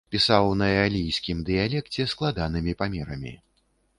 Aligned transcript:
Пісаў 0.13 0.47
на 0.61 0.69
эалійскім 0.77 1.43
дыялекце, 1.49 2.07
складанымі 2.13 2.75
памерамі. 2.83 3.37